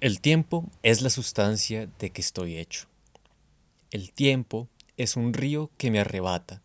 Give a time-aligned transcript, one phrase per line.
[0.00, 2.86] El tiempo es la sustancia de que estoy hecho.
[3.90, 6.62] El tiempo es un río que me arrebata,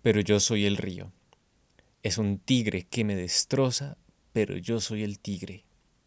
[0.00, 1.10] pero yo soy el río.
[2.04, 3.96] Es un tigre que me destroza,
[4.32, 5.64] pero yo soy el tigre.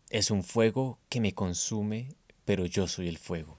[0.09, 2.15] Es un fuego que me consume,
[2.45, 3.57] pero yo soy el fuego.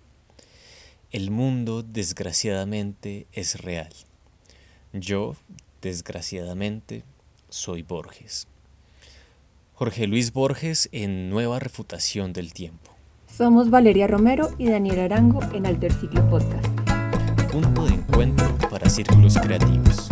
[1.10, 3.92] El mundo, desgraciadamente, es real.
[4.94, 5.36] Yo,
[5.82, 7.04] desgraciadamente,
[7.50, 8.48] soy Borges.
[9.78, 12.96] Jorge Luis Borges en Nueva Refutación del Tiempo.
[13.26, 16.66] Somos Valeria Romero y Daniel Arango en Alter Ciclo Podcast.
[17.52, 20.08] Punto de encuentro para círculos creativos.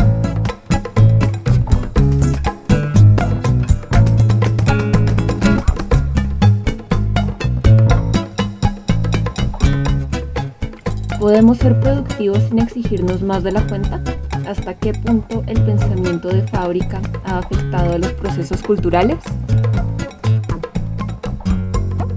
[11.18, 14.02] ¿Podemos ser productivos sin exigirnos más de la cuenta?
[14.46, 19.18] ¿Hasta qué punto el pensamiento de fábrica ha afectado a los procesos culturales?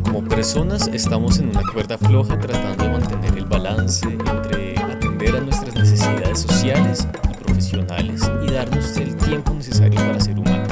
[0.03, 5.39] Como personas estamos en una cuerda floja tratando de mantener el balance entre atender a
[5.39, 10.67] nuestras necesidades sociales y profesionales y darnos el tiempo necesario para ser humanos.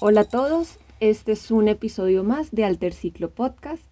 [0.00, 3.82] Hola a todos, este es un episodio más de Alter Ciclo Podcast.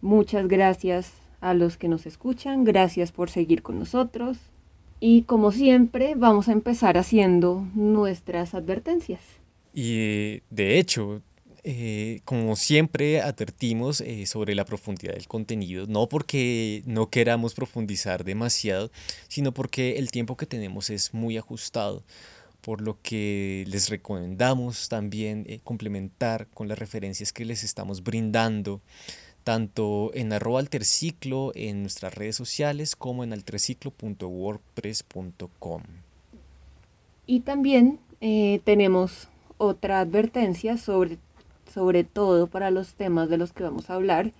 [0.00, 4.38] Muchas gracias a los que nos escuchan, gracias por seguir con nosotros.
[4.98, 9.20] Y como siempre, vamos a empezar haciendo nuestras advertencias.
[9.74, 11.22] Y de hecho,
[11.64, 18.24] eh, como siempre advertimos eh, sobre la profundidad del contenido, no porque no queramos profundizar
[18.24, 18.90] demasiado,
[19.28, 22.02] sino porque el tiempo que tenemos es muy ajustado
[22.68, 28.82] por lo que les recomendamos también eh, complementar con las referencias que les estamos brindando,
[29.42, 35.82] tanto en arroba alterciclo en nuestras redes sociales como en alterciclo.wordpress.com.
[37.26, 41.16] Y también eh, tenemos otra advertencia sobre,
[41.72, 44.32] sobre todo para los temas de los que vamos a hablar.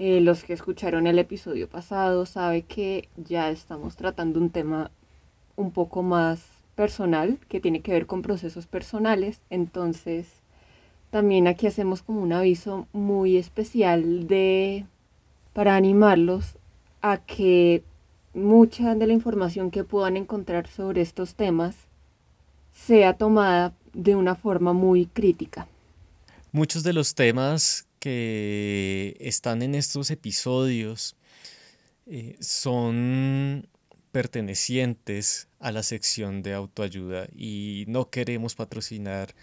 [0.00, 4.90] Eh, los que escucharon el episodio pasado sabe que ya estamos tratando un tema
[5.54, 9.40] un poco más personal, que tiene que ver con procesos personales.
[9.50, 10.26] Entonces,
[11.10, 14.86] también aquí hacemos como un aviso muy especial de
[15.52, 16.56] para animarlos
[17.02, 17.82] a que
[18.34, 21.74] mucha de la información que puedan encontrar sobre estos temas
[22.72, 25.66] sea tomada de una forma muy crítica.
[26.52, 31.16] Muchos de los temas que están en estos episodios
[32.06, 33.68] eh, son
[34.12, 39.34] pertenecientes a la sección de autoayuda y no queremos patrocinar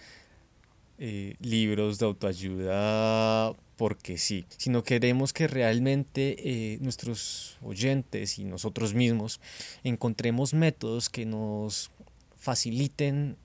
[0.97, 8.95] eh, libros de autoayuda porque sí, sino queremos que realmente eh, nuestros oyentes y nosotros
[8.95, 9.39] mismos
[9.83, 11.91] encontremos métodos que nos
[12.35, 13.37] faciliten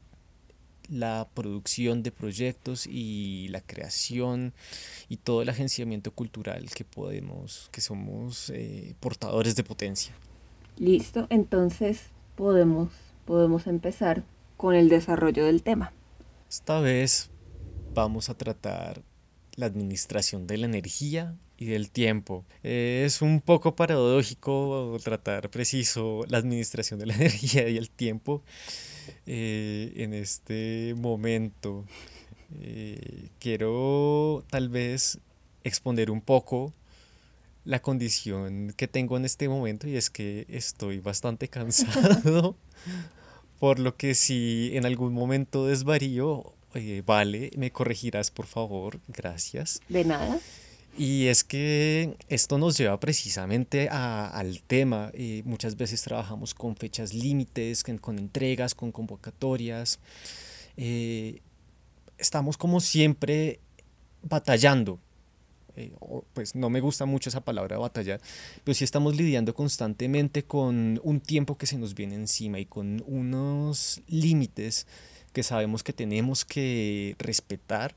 [0.89, 4.55] la producción de proyectos y la creación
[5.11, 10.15] y todo el agenciamiento cultural que podemos, que somos eh, portadores de potencia.
[10.79, 12.91] Listo, entonces podemos,
[13.25, 14.25] podemos empezar
[14.57, 15.93] con el desarrollo del tema.
[16.49, 17.31] Esta vez
[17.95, 19.03] vamos a tratar
[19.57, 22.45] la administración de la energía y del tiempo.
[22.63, 28.43] es un poco paradójico tratar preciso la administración de la energía y el tiempo
[29.27, 31.85] eh, en este momento.
[32.61, 35.19] Eh, quiero tal vez
[35.65, 36.73] exponer un poco
[37.65, 42.57] la condición que tengo en este momento y es que estoy bastante cansado,
[43.59, 49.81] por lo que si en algún momento desvarío, eh, vale, me corregirás por favor, gracias.
[49.89, 50.41] De nada.
[50.97, 55.11] Y es que esto nos lleva precisamente al tema.
[55.15, 59.99] Eh, muchas veces trabajamos con fechas límites, con, entregas, con convocatorias.
[60.77, 61.41] Eh,
[62.19, 63.59] estamos como siempre
[64.23, 64.99] batallando
[65.77, 65.93] eh,
[66.35, 68.21] pues no me gusta mucho esa palabra batallar,
[68.65, 73.03] pero sí estamos lidiando constantemente con un tiempo que se nos viene encima y con
[73.07, 74.87] unos límites
[75.33, 77.95] que sabemos que tenemos que respetar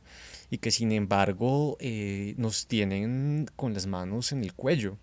[0.50, 4.98] y que sin embargo eh, nos tienen con las manos en el cuello.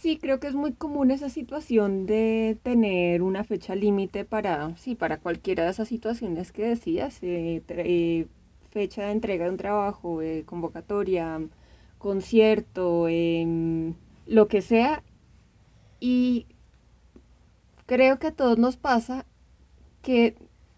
[0.00, 4.94] Sí, creo que es muy común esa situación de tener una fecha límite para, sí,
[4.94, 8.26] para cualquiera de esas situaciones que decías, eh,
[8.70, 11.40] fecha de entrega de un trabajo, convocatoria,
[12.04, 13.96] concierto, en
[14.26, 15.02] lo que sea.
[16.00, 16.44] Y
[17.86, 19.24] creo que a todos nos pasa
[20.02, 20.36] que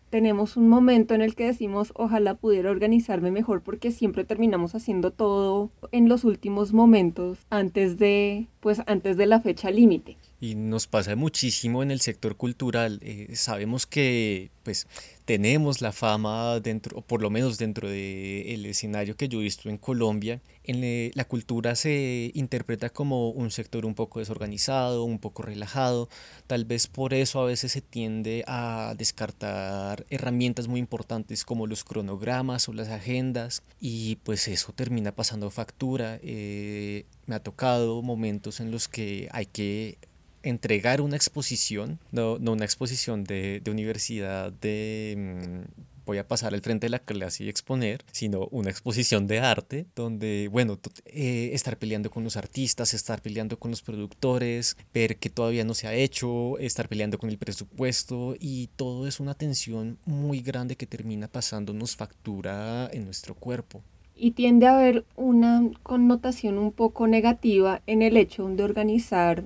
[0.08, 5.10] tenemos un momento en el que decimos, ojalá pudiera organizarme mejor porque siempre terminamos haciendo
[5.10, 10.16] todo en los últimos momentos antes de, pues antes de la fecha límite.
[10.40, 13.00] Y nos pasa muchísimo en el sector cultural.
[13.02, 14.86] Eh, sabemos que pues
[15.26, 19.68] tenemos la fama dentro, o por lo menos dentro del escenario que yo he visto
[19.68, 25.42] en Colombia, en la cultura se interpreta como un sector un poco desorganizado, un poco
[25.42, 26.08] relajado.
[26.46, 31.84] Tal vez por eso a veces se tiende a descartar herramientas muy importantes como los
[31.84, 36.18] cronogramas o las agendas y pues eso termina pasando factura.
[36.22, 39.98] Eh, me ha tocado momentos en los que hay que
[40.48, 46.54] entregar una exposición, no, no una exposición de, de universidad de mm, voy a pasar
[46.54, 51.50] al frente de la clase y exponer, sino una exposición de arte donde, bueno, eh,
[51.52, 55.88] estar peleando con los artistas, estar peleando con los productores, ver que todavía no se
[55.88, 60.86] ha hecho, estar peleando con el presupuesto y todo es una tensión muy grande que
[60.86, 63.82] termina pasándonos factura en nuestro cuerpo.
[64.18, 69.44] Y tiende a haber una connotación un poco negativa en el hecho de organizar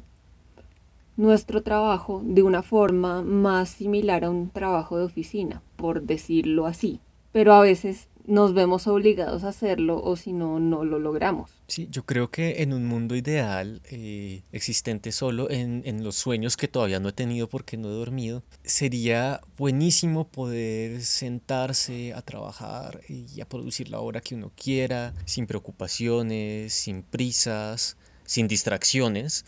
[1.20, 7.00] nuestro trabajo de una forma más similar a un trabajo de oficina, por decirlo así.
[7.30, 11.50] Pero a veces nos vemos obligados a hacerlo o si no, no lo logramos.
[11.68, 16.56] Sí, yo creo que en un mundo ideal, eh, existente solo en, en, los sueños
[16.56, 23.02] que todavía no he tenido porque no he dormido, sería buenísimo poder sentarse a trabajar
[23.08, 29.44] y a producir la obra que uno quiera, sin preocupaciones, sin prisas, sin distracciones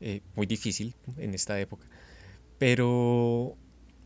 [0.00, 1.86] eh, muy difícil en esta época.
[2.58, 3.56] Pero,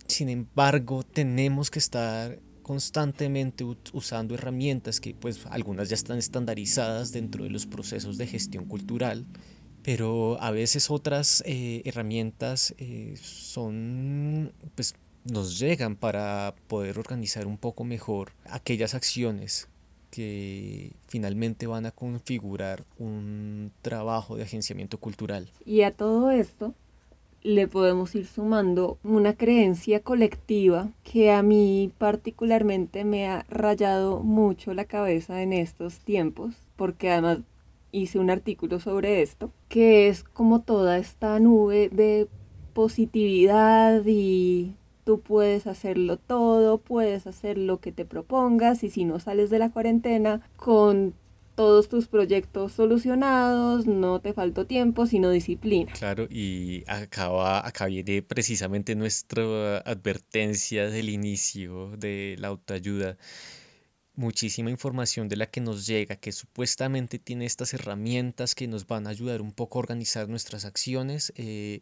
[0.06, 7.44] sin embargo, tenemos que estar constantemente usando herramientas que pues algunas ya están estandarizadas dentro
[7.44, 9.26] de los procesos de gestión cultural,
[9.82, 14.94] pero a veces otras eh, herramientas eh, son pues
[15.24, 19.69] nos llegan para poder organizar un poco mejor aquellas acciones
[20.10, 25.50] que finalmente van a configurar un trabajo de agenciamiento cultural.
[25.64, 26.74] Y a todo esto
[27.42, 34.74] le podemos ir sumando una creencia colectiva que a mí particularmente me ha rayado mucho
[34.74, 37.38] la cabeza en estos tiempos, porque además
[37.92, 42.28] hice un artículo sobre esto, que es como toda esta nube de
[42.74, 44.74] positividad y
[45.10, 49.58] tú puedes hacerlo todo, puedes hacer lo que te propongas y si no sales de
[49.58, 51.14] la cuarentena con
[51.56, 55.92] todos tus proyectos solucionados, no te faltó tiempo, sino disciplina.
[55.94, 63.16] Claro, y acaba, acá viene precisamente nuestra advertencia del inicio de la autoayuda
[64.20, 69.06] muchísima información de la que nos llega, que supuestamente tiene estas herramientas que nos van
[69.06, 71.80] a ayudar un poco a organizar nuestras acciones, eh,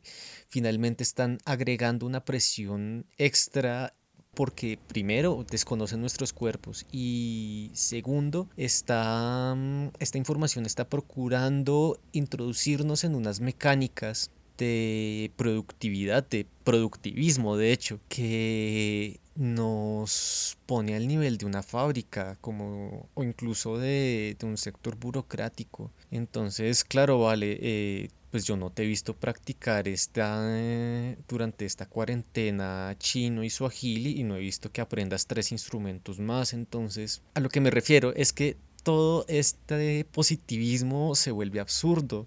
[0.48, 3.94] finalmente están agregando una presión extra
[4.34, 13.16] porque primero desconocen nuestros cuerpos y segundo esta, mm, esta información está procurando introducirnos en
[13.16, 21.62] unas mecánicas de productividad, de productivismo, de hecho, que nos pone al nivel de una
[21.62, 25.92] fábrica como o incluso de, un sector burocrático.
[26.10, 31.86] Entonces claro vale eh, pues yo no te he visto practicar esta eh, durante esta
[31.86, 36.52] cuarentena chino y suajili y no he visto que aprendas tres instrumentos más.
[36.52, 42.26] Entonces a lo que me refiero es que todo este positivismo se vuelve absurdo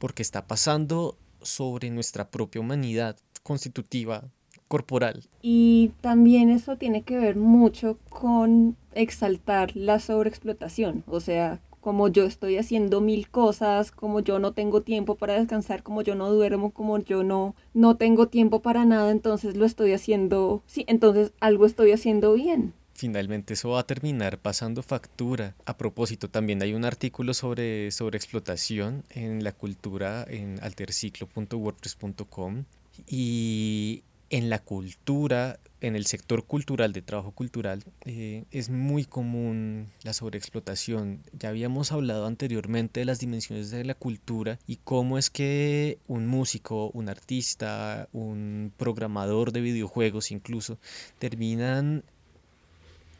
[0.00, 4.32] porque está pasando sobre nuestra propia humanidad constitutiva
[4.68, 5.24] corporal.
[5.42, 12.24] Y también eso tiene que ver mucho con exaltar la sobreexplotación, o sea, como yo
[12.24, 16.70] estoy haciendo mil cosas, como yo no tengo tiempo para descansar, como yo no duermo,
[16.70, 21.64] como yo no no tengo tiempo para nada, entonces lo estoy haciendo, sí, entonces algo
[21.64, 22.74] estoy haciendo bien.
[22.94, 25.54] Finalmente eso va a terminar pasando factura.
[25.64, 32.64] A propósito, también hay un artículo sobre, sobre explotación en la cultura en alterciclo.wordpress.com
[33.06, 39.88] y en la cultura, en el sector cultural, de trabajo cultural, eh, es muy común
[40.02, 41.22] la sobreexplotación.
[41.32, 46.26] Ya habíamos hablado anteriormente de las dimensiones de la cultura y cómo es que un
[46.26, 50.78] músico, un artista, un programador de videojuegos incluso,
[51.18, 52.04] terminan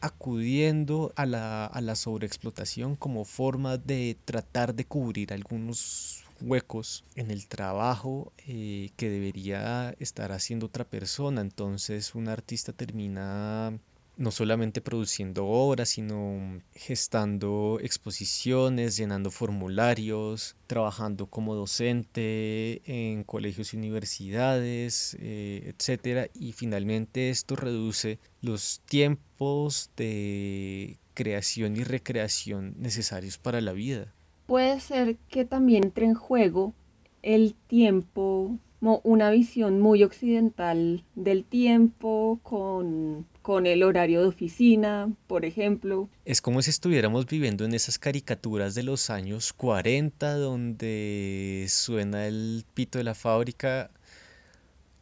[0.01, 7.31] acudiendo a la, a la sobreexplotación como forma de tratar de cubrir algunos huecos en
[7.31, 11.41] el trabajo eh, que debería estar haciendo otra persona.
[11.41, 13.79] Entonces un artista termina
[14.19, 23.77] no solamente produciendo obras, sino gestando exposiciones, llenando formularios, trabajando como docente en colegios y
[23.77, 26.29] universidades, eh, etc.
[26.33, 34.13] Y finalmente esto reduce los tiempos de creación y recreación necesarios para la vida
[34.49, 36.73] puede ser que también entre en juego
[37.21, 45.45] el tiempo una visión muy occidental del tiempo, con, con el horario de oficina, por
[45.45, 46.09] ejemplo.
[46.25, 52.65] Es como si estuviéramos viviendo en esas caricaturas de los años 40, donde suena el
[52.73, 53.91] pito de la fábrica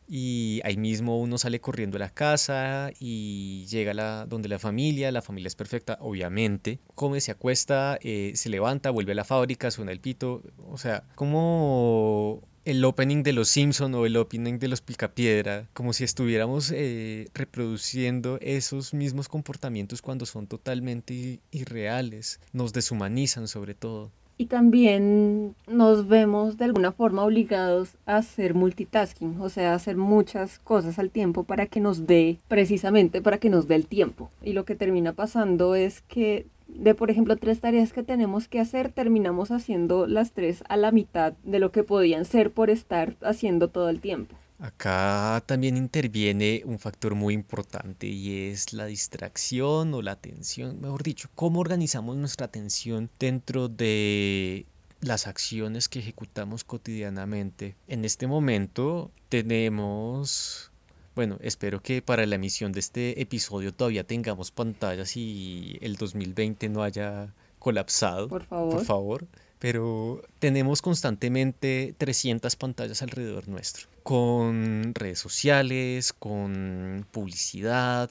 [0.08, 5.12] y ahí mismo uno sale corriendo a la casa y llega la, donde la familia,
[5.12, 9.70] la familia es perfecta, obviamente, come, se acuesta, eh, se levanta, vuelve a la fábrica,
[9.70, 14.68] suena el pito, o sea, como el opening de Los Simpson o el opening de
[14.68, 22.74] Los Picapiedra, como si estuviéramos eh, reproduciendo esos mismos comportamientos cuando son totalmente irreales, nos
[22.74, 29.50] deshumanizan sobre todo y también nos vemos de alguna forma obligados a hacer multitasking, o
[29.50, 33.76] sea, hacer muchas cosas al tiempo para que nos dé, precisamente para que nos dé
[33.76, 34.30] el tiempo.
[34.44, 38.60] Y lo que termina pasando es que de, por ejemplo, tres tareas que tenemos que
[38.60, 43.16] hacer, terminamos haciendo las tres a la mitad de lo que podían ser por estar
[43.22, 44.36] haciendo todo el tiempo.
[44.60, 51.04] Acá también interviene un factor muy importante y es la distracción o la atención, mejor
[51.04, 54.66] dicho, cómo organizamos nuestra atención dentro de
[55.02, 57.76] las acciones que ejecutamos cotidianamente.
[57.88, 60.72] En este momento tenemos,
[61.16, 66.70] bueno, espero que para la emisión de este episodio todavía tengamos pantallas y el 2020
[66.70, 68.28] no haya colapsado.
[68.28, 68.74] Por favor.
[68.74, 69.28] Por favor
[69.60, 78.10] pero tenemos constantemente 300 pantallas alrededor nuestro, con redes sociales, con publicidad,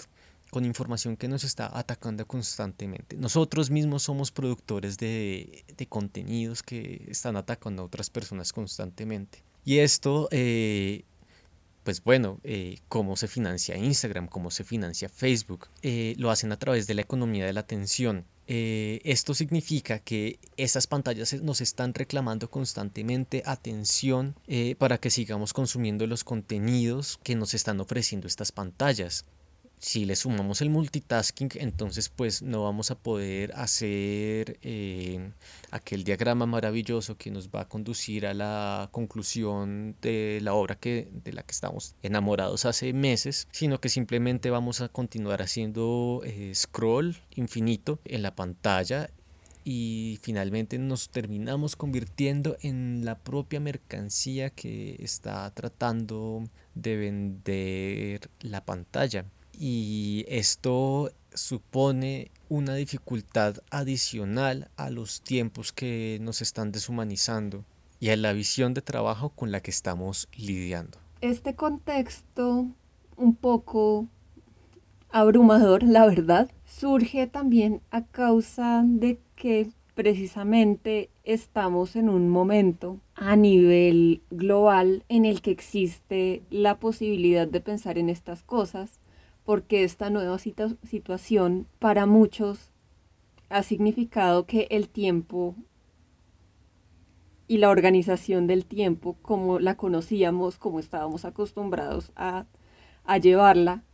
[0.51, 3.17] con información que nos está atacando constantemente.
[3.17, 9.43] Nosotros mismos somos productores de, contenidos que están atacando a otras personas constantemente.
[9.65, 11.05] Y esto, eh,
[11.87, 16.59] pues bueno, eh, cómo se financia Instagram, cómo se financia Facebook, eh, lo hacen a
[16.59, 18.25] través de la economía de la atención.
[18.49, 24.35] Eh, esto significa que esas pantallas nos están reclamando constantemente atención
[24.79, 29.25] para que sigamos consumiendo los contenidos que nos están ofreciendo estas pantallas
[29.79, 35.31] si le sumamos el multitasking, entonces pues no vamos a poder hacer eh,
[35.71, 41.09] aquel diagrama maravilloso que nos va a conducir a la conclusión de la obra que,
[41.25, 46.53] de la que estamos enamorados hace meses, sino que simplemente vamos a continuar haciendo eh,
[46.55, 49.11] scroll infinito en la pantalla
[49.63, 58.65] y finalmente nos terminamos convirtiendo en la propia mercancía que está tratando de vender la
[58.65, 59.27] pantalla
[59.59, 67.65] y esto supone una dificultad adicional a los tiempos que nos están deshumanizando
[68.01, 70.99] y a la visión de trabajo con la que estamos lidiando.
[71.21, 72.67] Este contexto
[73.17, 74.07] un poco
[75.11, 83.35] abrumador, la verdad, surge también a causa de que precisamente estamos en un momento a
[83.35, 89.01] nivel global en el que existe la posibilidad de pensar en estas cosas
[89.47, 92.73] porque esta nueva situación para muchos
[93.49, 95.55] ha significado que el tiempo
[97.49, 102.47] y la organización del tiempo, como la conocíamos, como estábamos acostumbrados a,
[103.05, 103.85] a llevarla,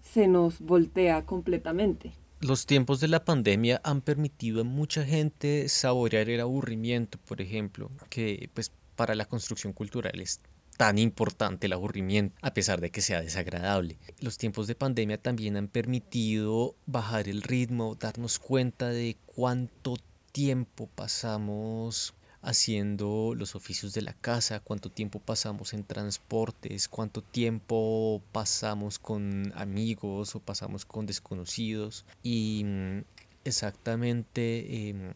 [0.00, 2.12] se nos voltea completamente.
[2.40, 7.90] Los tiempos de la pandemia han permitido a mucha gente saborear el aburrimiento, por ejemplo,
[8.08, 10.40] que pues para la construcción cultural es
[10.76, 13.98] tan importante el aburrimiento, a pesar de que sea desagradable.
[14.20, 19.96] Los tiempos de pandemia también han permitido bajar el ritmo, darnos cuenta de cuánto
[20.32, 22.14] tiempo pasamos
[22.44, 29.52] haciendo los oficios de la casa, cuánto tiempo pasamos en transportes, cuánto tiempo pasamos con
[29.56, 33.04] amigos o pasamos con desconocidos y mm,
[33.44, 35.14] exactamente em,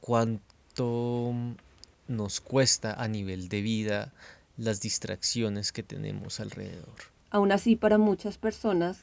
[0.00, 1.34] cuánto
[2.08, 4.12] nos cuesta a nivel de vida
[4.60, 6.94] las distracciones que tenemos alrededor.
[7.30, 9.02] Aún así, para muchas personas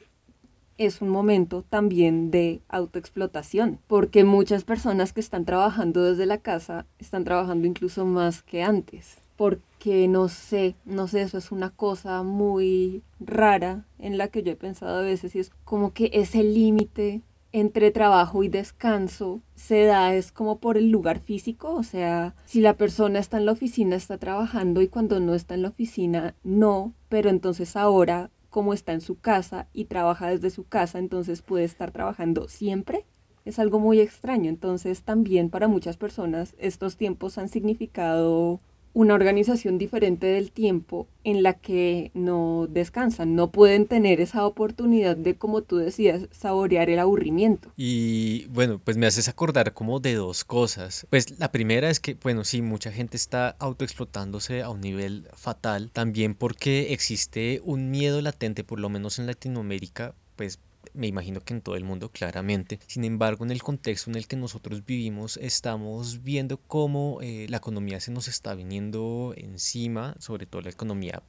[0.78, 6.86] es un momento también de autoexplotación, porque muchas personas que están trabajando desde la casa
[7.00, 12.22] están trabajando incluso más que antes, porque no sé, no sé, eso es una cosa
[12.22, 16.44] muy rara en la que yo he pensado a veces y es como que ese
[16.44, 22.36] límite entre trabajo y descanso se da es como por el lugar físico, o sea,
[22.46, 25.70] si la persona está en la oficina está trabajando y cuando no está en la
[25.70, 31.00] oficina no, pero entonces ahora como está en su casa y trabaja desde su casa,
[31.00, 33.06] entonces puede estar trabajando siempre.
[33.46, 38.60] Es algo muy extraño, entonces también para muchas personas estos tiempos han significado
[38.94, 45.16] una organización diferente del tiempo en la que no descansan, no pueden tener esa oportunidad
[45.16, 47.72] de, como tú decías, saborear el aburrimiento.
[47.76, 51.06] Y bueno, pues me haces acordar como de dos cosas.
[51.10, 55.92] Pues la primera es que, bueno, sí, mucha gente está autoexplotándose a un nivel fatal,
[55.92, 60.60] también porque existe un miedo latente, por lo menos en Latinoamérica, pues
[60.98, 62.80] me imagino que en todo el mundo claramente.
[62.88, 67.58] Sin embargo, en el contexto en el que nosotros vivimos, estamos viendo cómo eh, la
[67.58, 71.22] economía se nos está viniendo encima, sobre todo la economía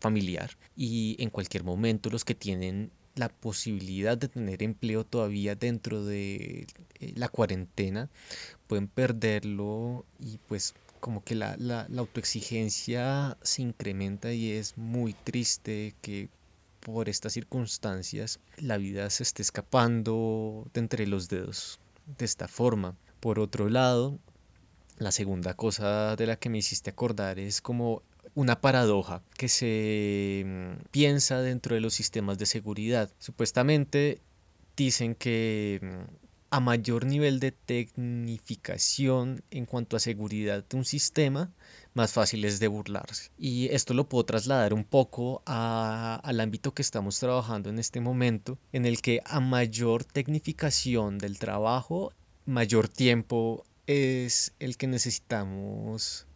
[0.00, 6.04] familiar, y en cualquier momento los que tienen la posibilidad de tener empleo todavía dentro
[6.04, 6.68] de
[7.00, 8.08] eh, la cuarentena
[8.68, 15.14] pueden perderlo y pues como que la, la, la autoexigencia se incrementa y es muy
[15.14, 16.28] triste que
[16.80, 21.80] por estas circunstancias la vida se esté escapando de entre los dedos
[22.18, 22.96] de esta forma.
[23.20, 24.18] Por otro lado,
[24.98, 28.02] la segunda cosa de la que me hiciste acordar es como
[28.34, 33.10] una paradoja que se mm, piensa dentro de los sistemas de seguridad.
[33.18, 34.20] Supuestamente
[34.76, 36.14] dicen que mm,
[36.50, 41.50] a mayor nivel de tecnificación en cuanto a seguridad de un sistema,
[41.98, 43.30] más fácil es de burlarse.
[43.36, 48.56] Y esto lo puedo trasladar un poco al ámbito que estamos trabajando en este momento,
[48.72, 52.12] en el que a mayor tecnificación del trabajo,
[52.46, 56.26] mayor tiempo es el que necesitamos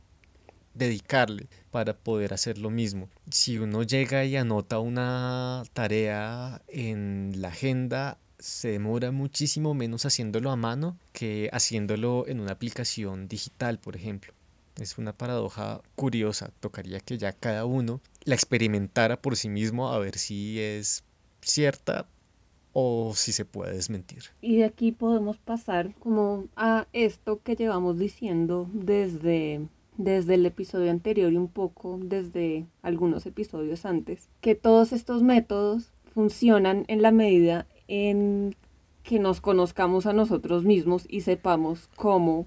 [0.74, 3.08] dedicarle para poder hacer lo mismo.
[3.30, 10.50] Si uno llega y anota una tarea en la agenda, se demora muchísimo menos haciéndolo
[10.50, 14.32] a mano que haciéndolo en una aplicación digital, por ejemplo.
[14.80, 19.98] Es una paradoja curiosa, tocaría que ya cada uno la experimentara por sí mismo a
[19.98, 21.04] ver si es
[21.40, 22.06] cierta
[22.72, 24.24] o si se puede desmentir.
[24.40, 30.90] Y de aquí podemos pasar como a esto que llevamos diciendo desde desde el episodio
[30.90, 37.12] anterior y un poco desde algunos episodios antes, que todos estos métodos funcionan en la
[37.12, 38.56] medida en
[39.02, 42.46] que nos conozcamos a nosotros mismos y sepamos cómo,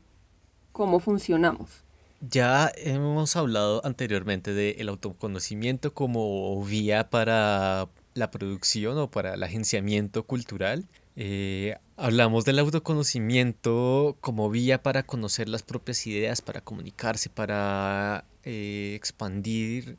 [0.72, 1.85] cómo funcionamos.
[2.30, 10.24] Ya hemos hablado anteriormente del autoconocimiento como vía para la producción o para el agenciamiento
[10.24, 10.88] cultural.
[11.18, 18.94] Eh, hablamos del autoconocimiento como vía para conocer las propias ideas, para comunicarse, para eh,
[18.96, 19.98] expandir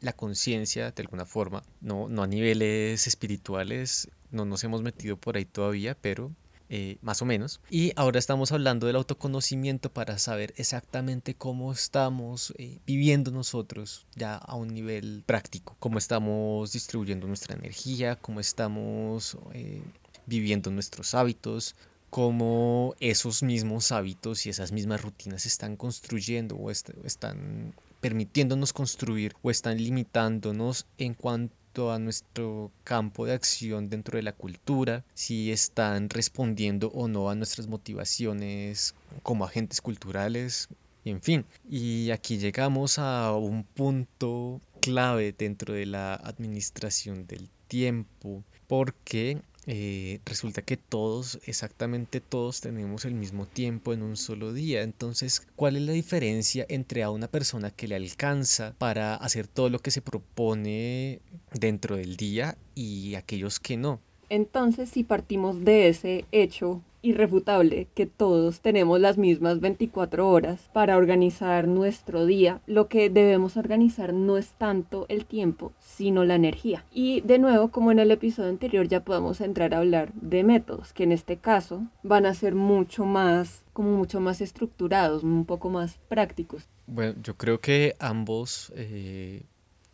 [0.00, 5.36] la conciencia de alguna forma, no, no a niveles espirituales, no nos hemos metido por
[5.36, 6.30] ahí todavía, pero
[6.70, 7.60] eh, más o menos.
[7.70, 14.36] Y ahora estamos hablando del autoconocimiento para saber exactamente cómo estamos eh, viviendo nosotros ya
[14.36, 19.82] a un nivel práctico, cómo estamos distribuyendo nuestra energía, cómo estamos eh,
[20.26, 21.74] viviendo nuestros hábitos,
[22.10, 29.50] cómo esos mismos hábitos y esas mismas rutinas están construyendo o están permitiéndonos construir o
[29.50, 36.08] están limitándonos en cuanto a nuestro campo de acción dentro de la cultura, si están
[36.10, 40.68] respondiendo o no a nuestras motivaciones como agentes culturales,
[41.04, 41.44] en fin.
[41.68, 50.20] Y aquí llegamos a un punto clave dentro de la administración del tiempo, porque eh,
[50.24, 54.80] resulta que todos, exactamente todos, tenemos el mismo tiempo en un solo día.
[54.80, 59.68] Entonces, ¿cuál es la diferencia entre a una persona que le alcanza para hacer todo
[59.68, 61.20] lo que se propone
[61.52, 64.00] dentro del día y aquellos que no?
[64.30, 70.96] Entonces, si partimos de ese hecho irrefutable que todos tenemos las mismas 24 horas para
[70.96, 76.84] organizar nuestro día, lo que debemos organizar no es tanto el tiempo, sino la energía.
[76.92, 80.92] Y de nuevo, como en el episodio anterior, ya podemos entrar a hablar de métodos,
[80.92, 85.70] que en este caso van a ser mucho más como mucho más estructurados, un poco
[85.70, 86.68] más prácticos.
[86.88, 89.42] Bueno, yo creo que ambos, eh,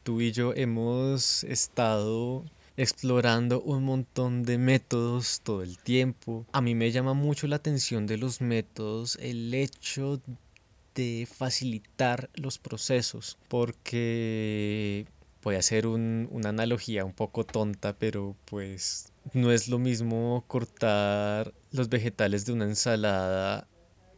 [0.03, 2.45] tú y yo, hemos estado
[2.77, 6.47] explorando un montón de métodos todo el tiempo.
[6.53, 10.21] A mí me llama mucho la atención de los métodos el hecho
[10.95, 15.07] de facilitar los procesos porque
[15.43, 21.53] voy a hacer una analogía un poco tonta pero pues no es lo mismo cortar
[21.73, 23.67] los vegetales de una ensalada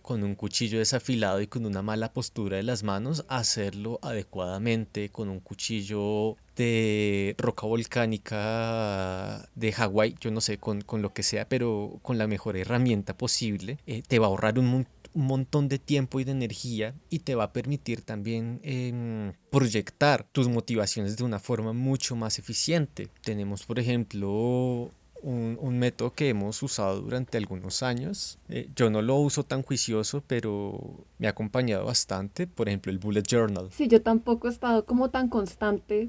[0.06, 5.28] con un cuchillo desafilado y con una mala postura de las manos, hacerlo adecuadamente con
[5.28, 11.98] un cuchillo de roca volcánica de Hawái, yo no sé, con, lo que sea, pero
[12.02, 16.24] con la mejor herramienta posible, eh, te va a ahorrar un, montón de tiempo y
[16.24, 21.72] de energía y te va a permitir también em, proyectar tus motivaciones de una forma
[21.72, 23.08] mucho más eficiente.
[23.22, 24.90] Tenemos, por ejemplo,
[25.26, 28.38] un, método que hemos usado durante algunos años.
[28.48, 30.78] Eh, yo no lo uso tan juicioso, pero
[31.18, 32.46] me ha acompañado bastante.
[32.46, 33.68] Por ejemplo, el Bullet Journal.
[33.72, 36.08] Sí, yo tampoco he estado como tan constante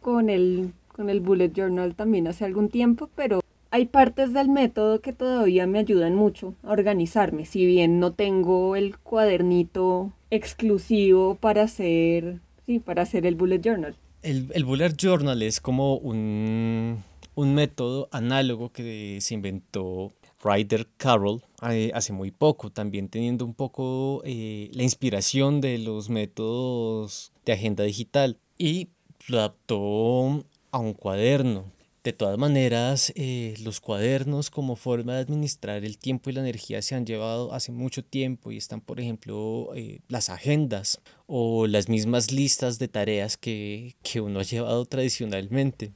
[0.00, 5.00] con el, con el Bullet Journal también hace algún tiempo, pero hay partes del método
[5.00, 11.62] que todavía me ayudan mucho a organizarme, si bien no tengo el cuadernito exclusivo para
[11.62, 13.94] hacer, sí, para hacer el bullet journal.
[14.22, 17.02] El, el bullet journal es como un,
[17.34, 23.54] un método análogo que se inventó Ryder Carroll eh, hace muy poco, también teniendo un
[23.54, 28.88] poco eh, la inspiración de los métodos de agenda digital y
[29.28, 31.72] lo adaptó a un cuaderno
[32.04, 36.82] de todas maneras, eh, los cuadernos como forma de administrar el tiempo y la energía
[36.82, 41.88] se han llevado hace mucho tiempo y están, por ejemplo, eh, las agendas o las
[41.88, 45.92] mismas listas de tareas que, que uno ha llevado tradicionalmente.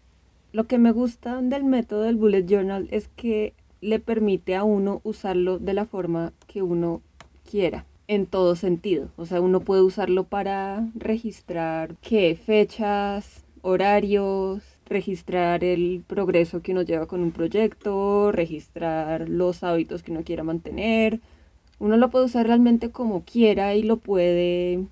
[0.51, 5.01] Lo que me gusta del método del bullet journal es que le permite a uno
[5.05, 7.03] usarlo de la forma que uno
[7.49, 9.11] quiera en todo sentido.
[9.17, 16.81] O sea, uno puede usarlo para registrar qué fechas, horarios, registrar el progreso que uno
[16.81, 21.21] lleva con un proyecto, registrar los hábitos que uno quiera mantener.
[21.79, 24.87] Uno lo puede usar realmente como quiera y lo puede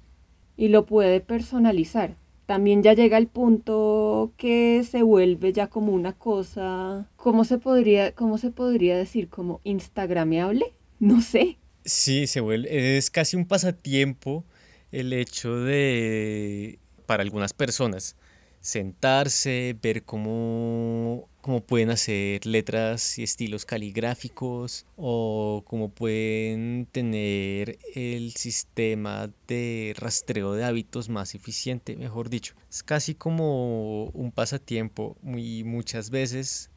[0.58, 2.14] y lo puede personalizar.
[2.46, 8.14] También ya llega el punto que se vuelve ya como una cosa, ¿cómo se podría,
[8.14, 9.28] cómo se podría decir?
[9.28, 11.58] Como instagrameable, no sé.
[11.84, 14.44] Sí, se vuelve, es casi un pasatiempo
[14.92, 18.16] el hecho de, para algunas personas,
[18.60, 28.32] sentarse, ver cómo, cómo pueden hacer letras y estilos caligráficos o cómo pueden tener el
[28.32, 32.54] sistema de rastreo de hábitos más eficiente, mejor dicho.
[32.68, 36.70] Es casi como un pasatiempo muy muchas veces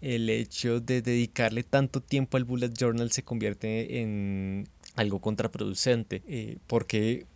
[0.00, 6.58] el hecho de dedicarle tanto tiempo al bullet journal se convierte en algo contraproducente eh,
[6.68, 7.26] porque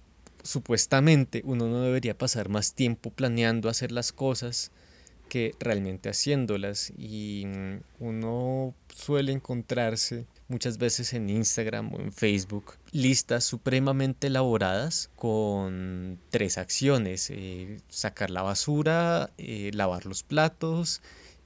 [0.45, 4.71] supuestamente uno no debería pasar más tiempo planeando hacer las cosas
[5.29, 6.93] que realmente haciéndolas.
[6.97, 15.11] Y mm, uno suele encontrarse muchas veces en Instagram o en Facebook listas supremamente elaboradas
[15.15, 21.03] con tres acciones eh, sacar la basura eh, lavar los platos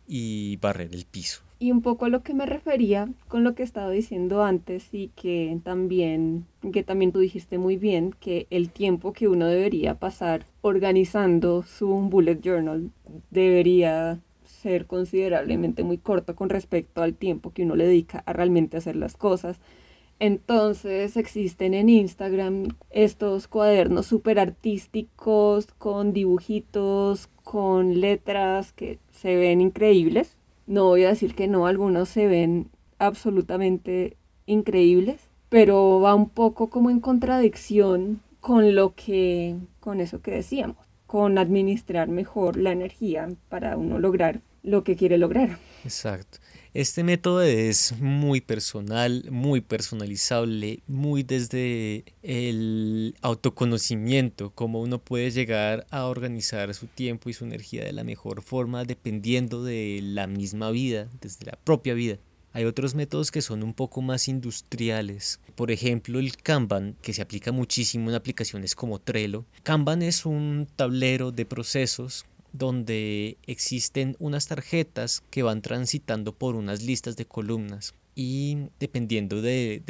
[0.07, 1.43] y barrer el piso.
[1.59, 5.13] Y un poco a lo que me refería con lo que estaba diciendo antes y
[5.15, 10.45] que también, que también tú dijiste muy bien, que el tiempo que uno debería pasar
[10.61, 12.91] organizando su bullet journal
[13.31, 18.77] debería ser considerablemente muy corto con respecto al tiempo que uno le dedica a realmente
[18.77, 19.61] hacer las cosas.
[20.19, 29.61] Entonces existen en Instagram estos cuadernos súper artísticos con dibujitos, con letras que se ven
[29.61, 36.29] increíbles no voy a decir que no, algunos se ven absolutamente increíbles, pero va un
[36.29, 40.79] poco como en contradicción con lo que, con eso que decíamos,
[41.13, 45.59] con administrar mejor la energía para uno lograr lo que quiere lograr.
[45.85, 46.39] Exacto.
[46.73, 55.87] Este método es muy personal, muy personalizable, muy desde el autoconocimiento, cómo uno puede llegar
[55.91, 60.71] a organizar su tiempo y su energía de la mejor forma dependiendo de la misma
[60.71, 62.17] vida, desde la propia vida.
[62.53, 65.41] Hay otros métodos que son un poco más industriales.
[65.55, 69.45] Por ejemplo, el Kanban, que se aplica muchísimo en aplicaciones como Trello.
[69.63, 76.83] Kanban es un tablero de procesos donde existen unas tarjetas que van transitando por unas
[76.83, 79.83] listas de columnas y dependiendo del,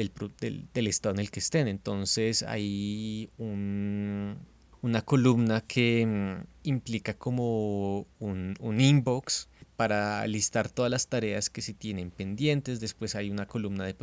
[0.75, 1.69] estado en el que estén.
[1.69, 11.51] Entonces hay una columna que mm, implica como un, inbox para listar todas las tareas
[11.51, 13.95] que se tienen pendientes, después hay una columna de,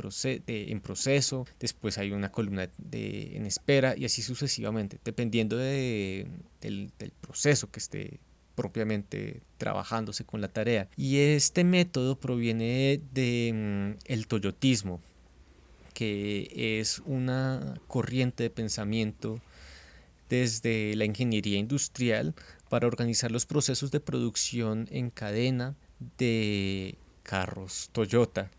[0.47, 6.27] en proceso, después hay una columna de, en espera y así sucesivamente, dependiendo del,
[6.59, 8.19] del proceso que esté
[8.59, 10.89] propiamente trabajándose con la tarea.
[10.97, 14.99] Y este método proviene de mm, toyotismo,
[15.93, 19.39] que es una corriente de pensamiento
[20.29, 22.35] desde la ingeniería industrial
[22.69, 25.75] para organizar los procesos de producción en cadena
[26.17, 28.51] de carros Toyota.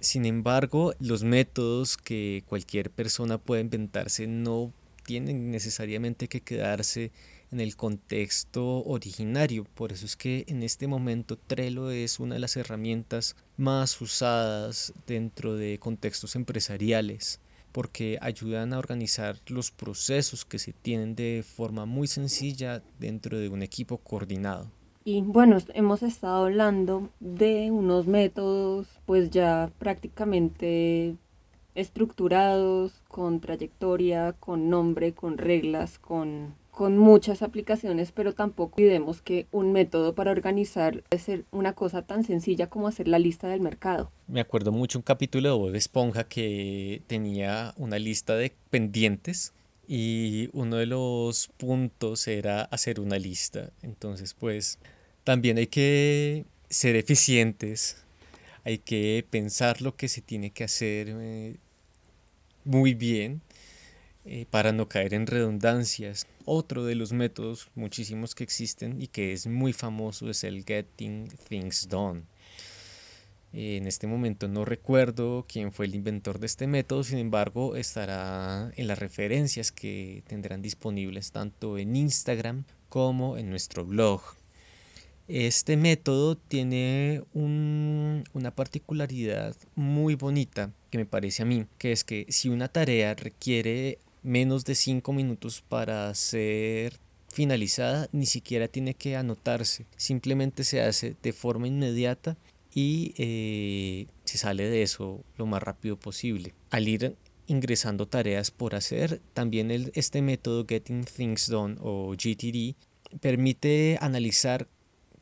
[0.00, 4.72] Sin embargo, los métodos que cualquier persona puede inventarse no
[5.04, 7.10] tienen necesariamente que quedarse
[7.50, 9.64] en el contexto originario.
[9.64, 14.92] Por eso es que en este momento Trello es una de las herramientas más usadas
[15.06, 17.40] dentro de contextos empresariales
[17.72, 23.48] porque ayudan a organizar los procesos que se tienen de forma muy sencilla dentro de
[23.48, 24.70] un equipo coordinado.
[25.04, 31.16] Y bueno, hemos estado hablando de unos métodos pues ya prácticamente
[31.74, 39.48] estructurados, con trayectoria, con nombre, con reglas, con, con muchas aplicaciones, pero tampoco olvidemos que
[39.50, 43.60] un método para organizar es ser una cosa tan sencilla como hacer la lista del
[43.60, 44.12] mercado.
[44.28, 49.54] Me acuerdo mucho un capítulo de Bob Esponja que tenía una lista de pendientes
[49.88, 53.72] y uno de los puntos era hacer una lista.
[53.82, 54.78] Entonces, pues
[55.24, 58.04] también hay que ser eficientes,
[58.62, 61.56] hay que pensar lo que se tiene que hacer eh,
[62.62, 63.42] muy bien
[64.30, 66.26] eh, para no caer en redundancias.
[66.44, 71.28] Otro de los métodos, muchísimos que existen y que es muy famoso, es el Getting
[71.48, 72.24] Things Done.
[73.54, 78.70] En este momento no recuerdo quién fue el inventor de este método, sin embargo estará
[78.76, 84.20] en las referencias que tendrán disponibles tanto en Instagram como en nuestro blog.
[85.26, 92.26] Este método tiene una particularidad muy bonita que me parece a mí, que es que
[92.28, 99.16] si una tarea requiere menos de 5 minutos para ser finalizada, ni siquiera tiene que
[99.16, 102.36] anotarse, simplemente se hace de forma inmediata
[102.74, 106.54] y eh, se sale de eso lo más rápido posible.
[106.70, 112.76] Al ir ingresando tareas por hacer, también este método Getting Things Done o GTD
[113.20, 114.68] permite analizar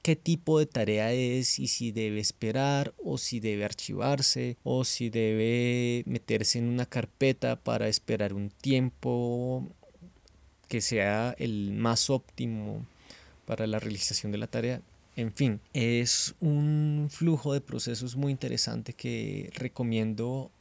[0.07, 5.11] qué tipo de tarea es y si debe esperar o si debe archivarse o si
[5.11, 9.67] debe meterse en una carpeta para esperar un tiempo
[10.69, 12.87] que sea el más óptimo
[13.47, 14.81] para la realización de la tarea.
[15.17, 20.53] En fin, es un flujo de procesos muy interesante que recomiendo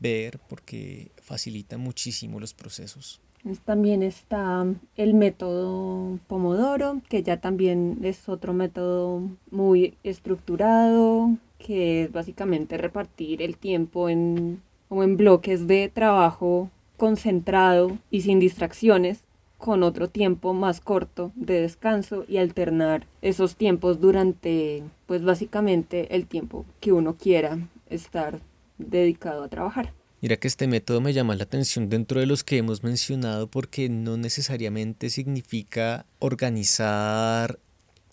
[0.00, 3.20] ver porque facilita muchísimo los procesos.
[3.64, 12.12] También está el método Pomodoro, que ya también es otro método muy estructurado, que es
[12.12, 19.24] básicamente repartir el tiempo en, como en bloques de trabajo concentrado y sin distracciones
[19.56, 26.26] con otro tiempo más corto de descanso y alternar esos tiempos durante pues básicamente el
[26.26, 27.58] tiempo que uno quiera
[27.88, 28.40] estar
[28.78, 29.97] dedicado a trabajar.
[30.20, 33.88] Mira que este método me llama la atención dentro de los que hemos mencionado porque
[33.88, 37.60] no necesariamente significa organizar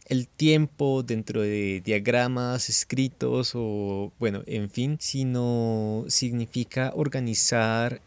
[0.08, 8.02] el tiempo dentro de diagramas escritos o bueno, en fin, sino significa organizar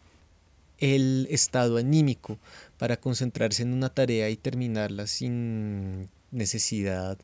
[0.77, 2.39] el estado anímico
[2.77, 7.17] para concentrarse en una tarea y terminarla sin necesidad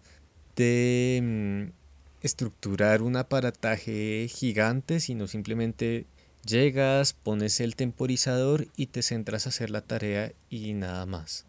[0.57, 1.71] de mm,
[2.21, 6.05] estructurar un aparataje gigante, sino simplemente
[6.45, 11.45] Llegas, pones el temporizador y te centras a hacer la tarea y nada más.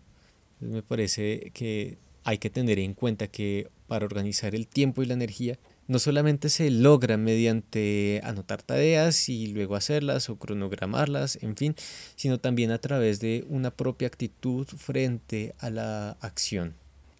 [0.60, 5.14] me parece que hay que tener en cuenta que para organizar el tiempo y la
[5.14, 11.76] energía no solamente se logra mediante anotar tareas y luego hacerlas o cronogramarlas, en fin,
[12.16, 16.74] sino también a través de una propia actitud frente a la acción.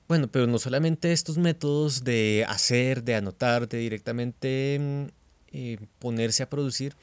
[0.09, 5.05] Bueno, pero no solamente estos métodos de hacer, de anotar, de directamente mm,
[5.53, 6.95] eh, ponerse a producir,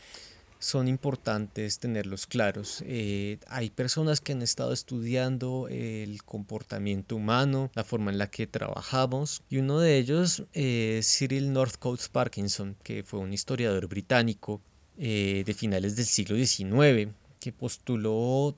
[0.64, 2.82] son importantes tenerlos claros.
[2.88, 8.48] Eh, hay personas que han estado estudiando el comportamiento humano, la forma en la que
[8.48, 14.62] trabajamos, y uno de ellos es Cyril Northcote Parkinson, que fue un historiador británico
[14.98, 18.56] eh, de finales del siglo XIX, que postuló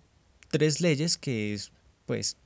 [0.52, 1.60] tres leyes que
[2.06, 2.38] pues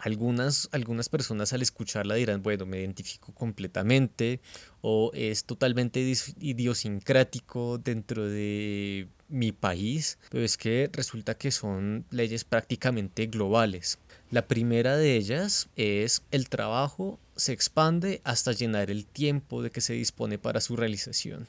[0.00, 4.40] algunas, algunas personas al escucharla dirán, bueno, me identifico completamente
[4.80, 6.00] o es totalmente
[6.40, 13.98] idiosincrático dentro de mi país, pero es que resulta que son leyes prácticamente globales.
[14.30, 19.80] La primera de ellas es el trabajo se expande hasta llenar el tiempo de que
[19.80, 21.46] se dispone para su realización.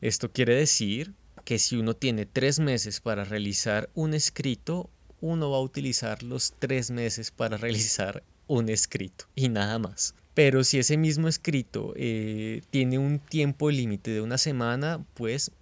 [0.00, 1.12] Esto quiere decir
[1.44, 6.52] que si uno tiene tres meses para realizar un escrito uno va a utilizar los
[6.58, 10.14] tres meses para realizar un escrito y nada más.
[10.34, 15.52] Pero si ese mismo escrito eh, tiene un tiempo límite de una semana, pues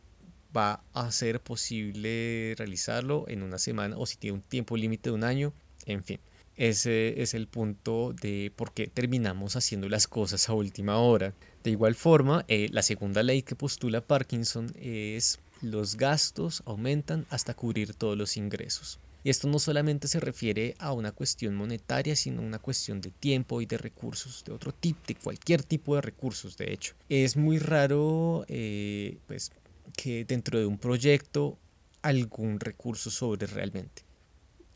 [0.56, 5.14] va a ser posible realizarlo en una semana o si tiene un tiempo límite de
[5.14, 5.52] un año,
[5.86, 6.20] en fin.
[6.56, 11.32] Ese es el punto de por qué terminamos haciendo las cosas a última hora.
[11.62, 17.54] De igual forma, eh, la segunda ley que postula Parkinson es los gastos aumentan hasta
[17.54, 18.98] cubrir todos los ingresos.
[19.24, 23.60] Y esto no solamente se refiere a una cuestión monetaria, sino una cuestión de tiempo
[23.60, 26.94] y de recursos, de otro tipo, de cualquier tipo de recursos, de hecho.
[27.08, 29.50] Es muy raro eh, pues,
[29.96, 31.58] que dentro de un proyecto
[32.02, 34.07] algún recurso sobre realmente.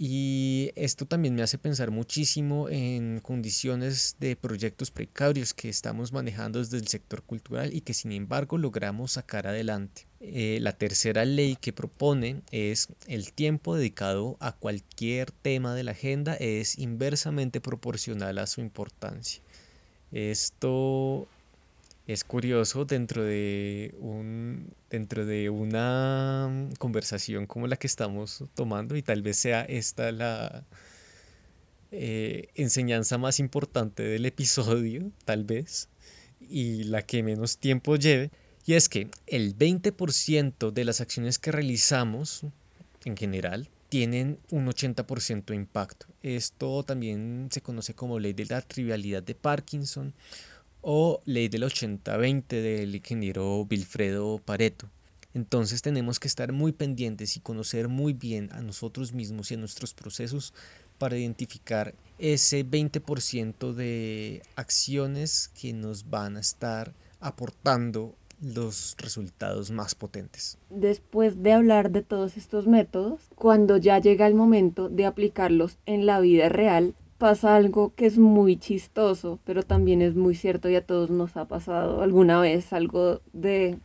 [0.05, 6.59] Y esto también me hace pensar muchísimo en condiciones de proyectos precarios que estamos manejando
[6.59, 10.09] desde el sector cultural y que sin embargo logramos sacar adelante.
[10.19, 15.93] Eh, la tercera ley que propone es el tiempo dedicado a cualquier tema de la
[15.93, 19.41] agenda es inversamente proporcional a su importancia.
[20.11, 21.29] Esto
[22.07, 29.03] es curioso dentro de un dentro de una conversación como la que estamos tomando y
[29.03, 30.65] tal vez sea esta la
[31.93, 35.89] eh, enseñanza más importante del episodio tal vez
[36.41, 38.31] y la que menos tiempo lleve
[38.65, 42.45] y es que el 20% de las acciones que realizamos
[43.05, 46.07] en general tienen un 80% de impacto.
[46.23, 50.15] Esto también se conoce como ley de la trivialidad de Parkinson
[50.83, 54.89] o ley del 80-20 del ingeniero Wilfredo Pareto.
[55.35, 59.57] Entonces tenemos que estar muy pendientes y conocer muy bien a nosotros mismos y a
[59.57, 60.53] nuestros procesos
[60.99, 69.95] para identificar ese 20% de acciones que nos van a estar aportando los resultados más
[69.95, 70.59] potentes.
[70.69, 76.07] Después de hablar de todos estos métodos, cuando ya llega el momento de aplicarlos en
[76.07, 80.75] la vida real, pasa algo que es muy chistoso, pero también es muy cierto y
[80.75, 83.79] a todos nos ha pasado alguna vez algo de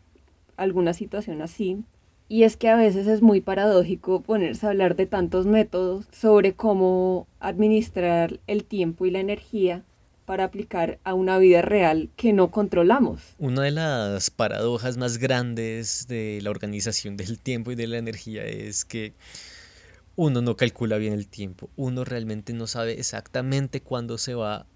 [0.56, 1.84] alguna situación así.
[2.30, 6.54] Y es que a veces es muy paradójico ponerse a hablar de tantos métodos sobre
[6.54, 9.84] cómo administrar el tiempo y la energía
[10.26, 13.22] para aplicar a una vida real que no controlamos.
[13.38, 18.46] Una de las paradojas más grandes de la organización del tiempo y de la energía
[18.46, 19.14] es que
[20.18, 24.68] uno no calcula bien el tiempo, uno realmente no sabe exactamente cuándo se va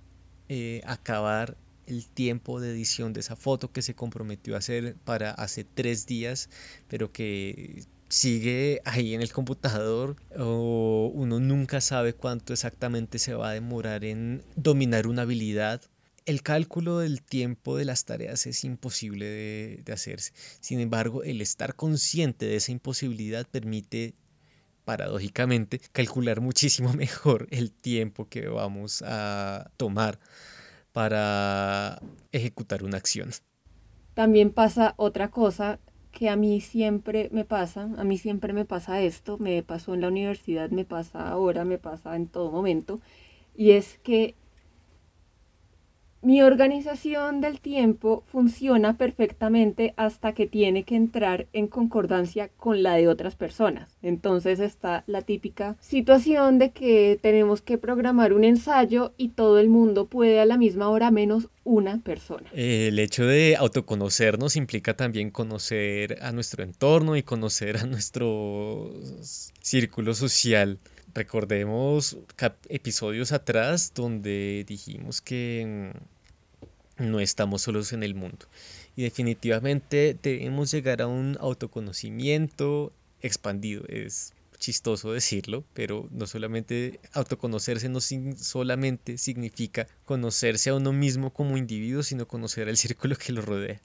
[0.48, 4.96] eh, a acabar el tiempo de edición de esa foto que se comprometió a hacer
[5.04, 6.50] para hace tres días,
[6.88, 13.50] pero que sigue ahí en el computador o uno nunca sabe cuánto exactamente se va
[13.50, 15.82] a demorar en dominar una habilidad.
[16.28, 20.34] El cálculo del tiempo de las tareas es imposible de, de hacerse.
[20.60, 24.14] Sin embargo, el estar consciente de esa imposibilidad permite
[24.86, 30.20] paradójicamente, calcular muchísimo mejor el tiempo que vamos a tomar
[30.92, 33.32] para ejecutar una acción.
[34.14, 35.80] También pasa otra cosa
[36.12, 40.02] que a mí siempre me pasa, a mí siempre me pasa esto, me pasó en
[40.02, 43.00] la universidad, me pasa ahora, me pasa en todo momento,
[43.56, 44.36] y es que
[46.22, 52.96] mi organización del tiempo funciona perfectamente hasta que tiene que entrar en concordancia con la
[52.96, 53.98] de otras personas.
[54.04, 59.70] Entonces está la típica situación de que tenemos que programar un ensayo y todo el
[59.70, 62.50] mundo puede a la misma hora menos una persona.
[62.54, 70.14] El hecho de autoconocernos implica también conocer a nuestro entorno y conocer a nuestro círculo
[70.14, 70.80] social.
[71.14, 72.18] Recordemos
[72.70, 75.92] episodios atrás donde dijimos que
[76.98, 78.46] no estamos solos en el mundo.
[78.96, 83.84] Y definitivamente debemos llegar a un autoconocimiento expandido.
[83.88, 91.58] Es chistoso decirlo, pero no solamente autoconocerse no solamente significa conocerse a uno mismo como
[91.58, 93.82] individuo, sino conocer al círculo que lo rodea.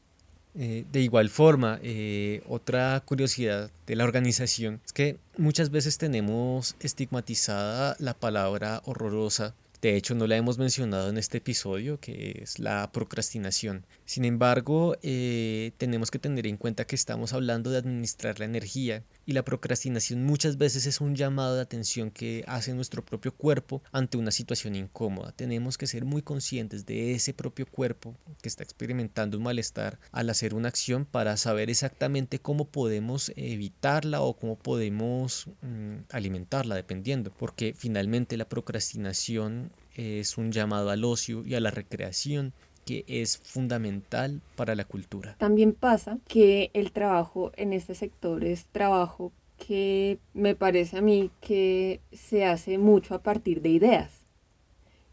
[0.58, 6.76] Eh, de igual forma, eh, otra curiosidad de la organización es que muchas veces tenemos
[6.80, 12.58] estigmatizada la palabra horrorosa de hecho, no la hemos mencionado en este episodio, que es
[12.58, 13.84] la procrastinación.
[14.04, 19.02] Sin embargo, eh, tenemos que tener en cuenta que estamos hablando de administrar la energía
[19.26, 23.82] y la procrastinación muchas veces es un llamado de atención que hace nuestro propio cuerpo
[23.90, 25.32] ante una situación incómoda.
[25.32, 30.30] Tenemos que ser muy conscientes de ese propio cuerpo que está experimentando un malestar al
[30.30, 37.32] hacer una acción para saber exactamente cómo podemos evitarla o cómo podemos mm, alimentarla dependiendo,
[37.32, 42.52] porque finalmente la procrastinación es un llamado al ocio y a la recreación
[42.86, 45.34] que es fundamental para la cultura.
[45.38, 51.30] También pasa que el trabajo en este sector es trabajo que me parece a mí
[51.40, 54.24] que se hace mucho a partir de ideas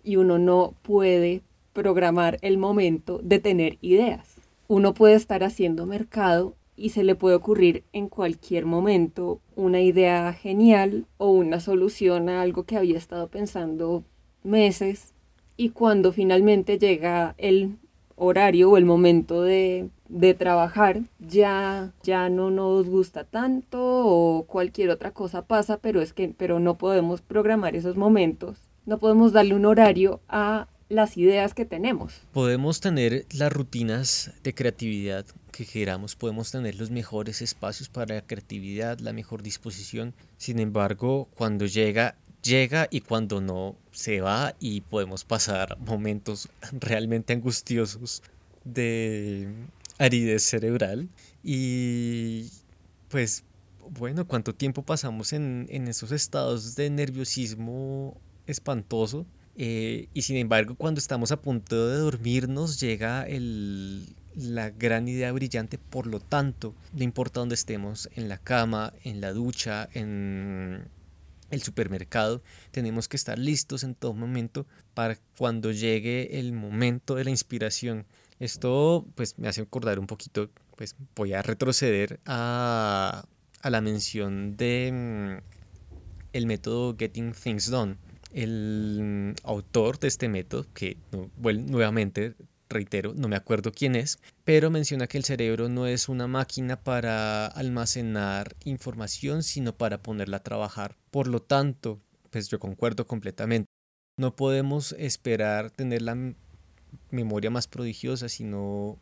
[0.04, 1.42] y uno no puede
[1.74, 4.36] programar el momento de tener ideas.
[4.68, 10.32] Uno puede estar haciendo mercado y se le puede ocurrir en cualquier momento una idea
[10.34, 14.04] genial o una solución a algo que había estado pensando
[14.44, 15.13] meses
[15.58, 17.78] y cuando finalmente llega el
[18.16, 24.90] horario o el momento de, de, trabajar ya ya no nos gusta tanto o cualquier
[24.92, 29.56] otra cosa pasa pero es que pero no podemos programar esos momentos no podemos darle
[29.56, 32.22] un horario a las ideas que tenemos.
[32.34, 38.22] Podemos tener las rutinas de creatividad que queramos podemos tener los mejores espacios para la
[38.22, 40.14] creatividad la mejor disposición.
[40.38, 47.34] Sin embargo cuando llega llega y cuando no se va y podemos pasar momentos realmente
[47.34, 48.22] angustiosos
[48.64, 49.48] de
[49.98, 51.10] aridez cerebral.
[51.44, 52.50] Y
[53.10, 53.44] pues
[53.90, 58.18] bueno, cuánto tiempo pasamos en, esos estados de nerviosismo
[58.48, 59.26] espantoso
[59.56, 65.08] eh, y sin embargo cuando estamos a punto de dormir nos llega el, la gran
[65.08, 69.90] idea brillante, por lo tanto, no importa dónde estemos, en la cama, en la ducha,
[69.94, 70.86] en
[71.54, 72.42] el supermercado,
[72.72, 78.06] tenemos que estar listos en todo momento para cuando llegue el momento de la inspiración.
[78.40, 83.26] Esto pues me hace acordar un poquito, pues voy a retroceder a,
[83.62, 85.54] a la mención de mm,
[86.34, 87.98] el método Getting Things Done.
[88.32, 90.98] El autor de este método, que
[91.38, 92.34] nuevamente
[92.74, 96.82] reitero, no me acuerdo quién es, pero menciona que el cerebro no es una máquina
[96.84, 100.98] para almacenar información, sino para ponerla a trabajar.
[101.12, 103.70] Por lo tanto, pues yo concuerdo completamente.
[104.18, 106.34] No podemos esperar tener la
[107.10, 108.98] memoria más prodigiosa, sino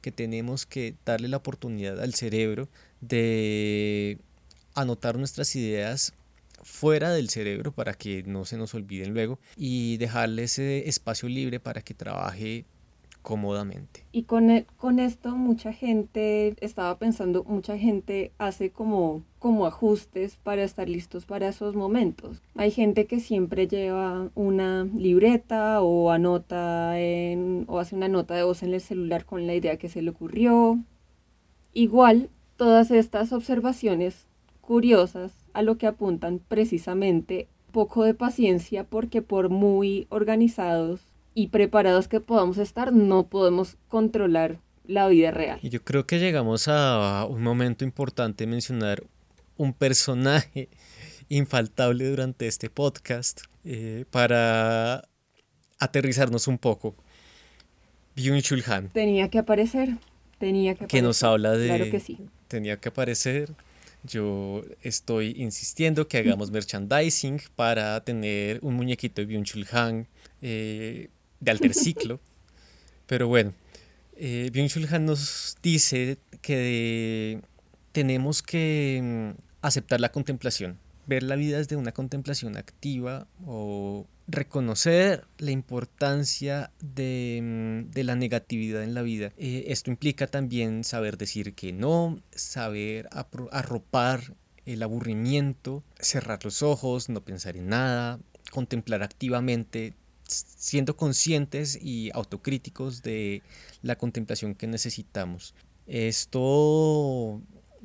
[0.00, 2.68] que tenemos que darle la oportunidad al cerebro
[3.00, 4.18] de
[4.74, 6.12] anotar nuestras ideas
[6.62, 11.60] fuera del cerebro para que no se nos olviden luego y dejarle ese espacio libre
[11.60, 12.64] para que trabaje
[13.24, 14.04] cómodamente.
[14.12, 20.36] Y con, e, con esto mucha gente, estaba pensando, mucha gente hace como, como ajustes
[20.36, 22.42] para estar listos para esos momentos.
[22.54, 28.44] Hay gente que siempre lleva una libreta o anota en, o hace una nota de
[28.44, 30.78] voz en el celular con la idea que se le ocurrió.
[31.72, 34.26] Igual, todas estas observaciones
[34.60, 42.08] curiosas a lo que apuntan precisamente poco de paciencia porque por muy organizados y preparados
[42.08, 45.58] que podamos estar, no podemos controlar la vida real.
[45.62, 49.04] Y yo creo que llegamos a un momento importante mencionar
[49.56, 50.68] un personaje
[51.28, 55.08] infaltable durante este podcast eh, para
[55.78, 56.94] aterrizarnos un poco.
[58.16, 58.88] Byung-Chul Han.
[58.90, 59.96] Tenía que aparecer,
[60.38, 61.00] tenía que aparecer.
[61.00, 61.66] Que nos habla de...
[61.66, 62.18] Claro que sí.
[62.46, 63.50] Tenía que aparecer.
[64.04, 70.06] Yo estoy insistiendo que hagamos merchandising para tener un muñequito de Byung-Chul Han.
[70.42, 71.08] Eh,
[71.44, 72.20] de alterciclo.
[73.06, 73.52] Pero bueno,
[74.16, 77.40] eh, Byung-Chul nos dice que
[77.92, 85.26] tenemos que mm, aceptar la contemplación, ver la vida desde una contemplación activa o reconocer
[85.38, 89.32] la importancia de, mm, de la negatividad en la vida.
[89.36, 93.08] Eh, esto implica también saber decir que no, saber
[93.52, 94.34] arropar
[94.64, 98.18] el aburrimiento, cerrar los ojos, no pensar en nada,
[98.50, 99.92] contemplar activamente
[100.26, 103.42] siendo conscientes y autocríticos de
[103.82, 105.54] la contemplación que necesitamos.
[105.86, 107.42] Esto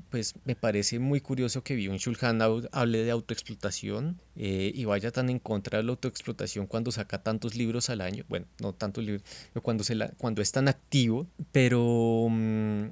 [0.10, 5.12] pues me parece muy curioso que Byung Chul Han hable de autoexplotación eh, y vaya
[5.12, 9.04] tan en contra de la autoexplotación cuando saca tantos libros al año, bueno, no tantos
[9.04, 9.24] libros,
[9.54, 12.86] pero cuando, se la, cuando es tan activo, pero mm,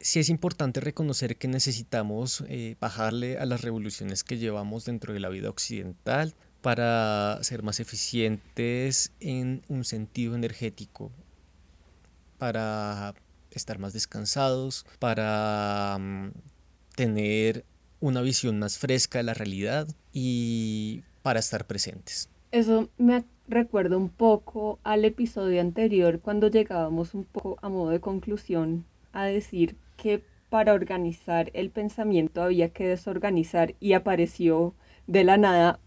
[0.00, 5.20] sí es importante reconocer que necesitamos eh, bajarle a las revoluciones que llevamos dentro de
[5.20, 6.34] la vida occidental,
[6.66, 11.12] para ser más eficientes en un sentido energético,
[12.38, 13.14] para
[13.52, 16.32] estar más descansados, para mm,
[16.96, 17.64] tener
[18.00, 22.28] una visión más fresca de la realidad y para estar presentes.
[22.50, 28.00] Eso me recuerda un poco al episodio anterior cuando llegábamos un poco a modo de
[28.00, 34.74] conclusión a decir que para organizar el pensamiento había que desorganizar y apareció
[35.06, 35.78] de la nada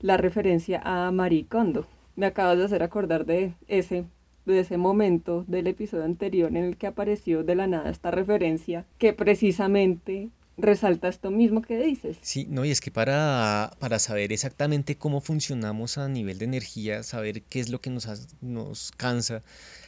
[0.00, 1.86] la referencia a Marie Kondo.
[2.16, 4.04] Me acabas de hacer acordar de ese,
[4.46, 8.84] de ese momento del episodio anterior en el que apareció de la nada esta referencia
[8.98, 12.16] que precisamente resalta esto mismo que dices.
[12.20, 17.02] Sí, no, y es que para, para saber exactamente cómo funcionamos a nivel de energía,
[17.02, 18.08] saber qué es lo que nos,
[18.40, 19.42] nos cansa,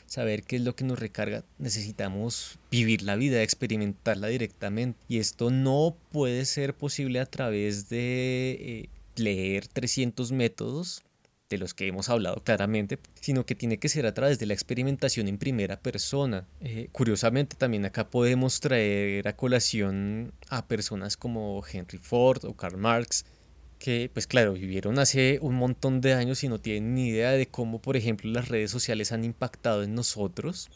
[0.06, 4.98] saber qué es lo que nos recarga, necesitamos vivir la vida, experimentarla directamente.
[5.08, 11.02] Y esto no puede ser posible a través de eh, leer 300 métodos
[11.50, 14.54] de los que hemos hablado claramente, sino que tiene que ser a través de la
[14.54, 16.46] experimentación en primera persona.
[16.60, 22.78] Eh, curiosamente también acá podemos traer a colación a personas como Henry Ford o Karl
[22.78, 23.24] Marx,
[23.80, 27.48] que pues claro, vivieron hace un montón de años y no tienen ni idea de
[27.48, 30.70] cómo, por ejemplo, las redes sociales han impactado en nosotros,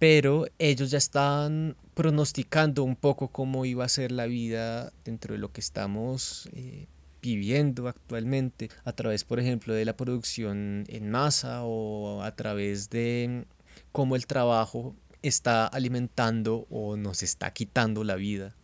[0.00, 5.38] pero ellos ya están pronosticando un poco cómo iba a ser la vida dentro de
[5.38, 6.86] lo que estamos eh,
[7.26, 13.44] viviendo actualmente a través, por ejemplo, de la producción en masa o a través de
[13.90, 18.54] cómo el trabajo está alimentando o nos está quitando la vida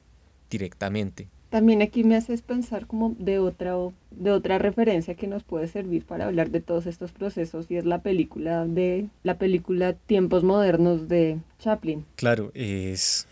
[0.49, 1.29] directamente.
[1.51, 3.75] También aquí me haces pensar como de otra,
[4.11, 7.85] de otra referencia que nos puede servir para hablar de todos estos procesos y es
[7.85, 12.07] la película de la película Tiempos Modernos de Chaplin.
[12.17, 13.27] Claro, es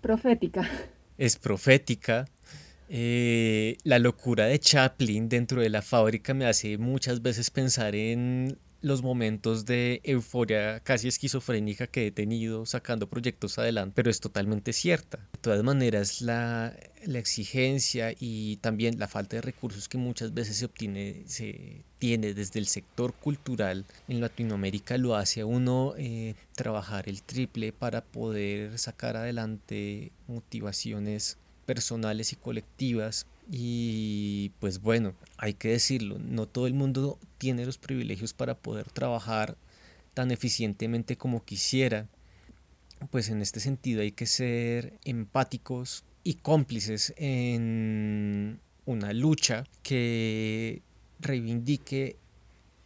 [0.00, 0.68] profética.
[1.16, 2.26] Es profética.
[2.92, 8.58] Eh, la locura de Chaplin dentro de la fábrica me hace muchas veces pensar en
[8.80, 14.72] los momentos de euforia casi esquizofrénica que he tenido sacando proyectos adelante, pero es totalmente
[14.72, 15.18] cierta.
[15.18, 16.74] De todas maneras, la,
[17.04, 22.34] la, exigencia y también la falta de recursos que muchas veces se obtiene, se tiene
[22.34, 28.02] desde el sector cultural en Latinoamérica lo hace a uno eh, trabajar el triple para
[28.02, 31.36] poder sacar adelante motivaciones
[31.70, 37.78] personales y colectivas y pues bueno, hay que decirlo, no todo el mundo tiene los
[37.78, 39.56] privilegios para poder trabajar
[40.12, 42.08] tan eficientemente como quisiera.
[43.12, 50.82] Pues en este sentido hay que ser empáticos y cómplices en una lucha que
[51.20, 52.16] reivindique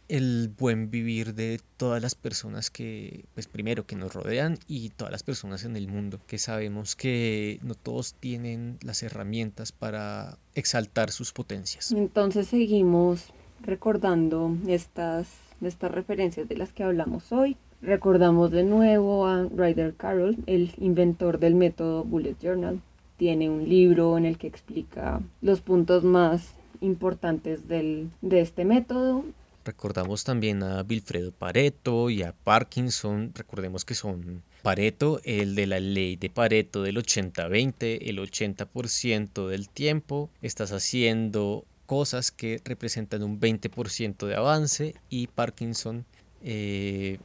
[0.07, 5.11] el buen vivir de todas las personas que, pues primero, que nos rodean y todas
[5.11, 11.11] las personas en el mundo, que sabemos que no todos tienen las herramientas para exaltar
[11.11, 11.91] sus potencias.
[11.91, 13.31] Entonces seguimos
[13.61, 15.27] recordando estas,
[15.61, 17.57] estas referencias de las que hablamos hoy.
[17.81, 22.79] Recordamos de nuevo a Ryder Carroll, el inventor del método Bullet Journal.
[23.17, 29.23] Tiene un libro en el que explica los puntos más importantes del, de este método
[29.65, 33.31] Recordamos también a Wilfredo Pareto y a Parkinson.
[33.33, 39.69] Recordemos que son Pareto, el de la ley de Pareto del 80-20, el 80% del
[39.69, 46.05] tiempo estás haciendo cosas que representan un 20% de avance y Parkinson,
[46.43, 47.17] eh,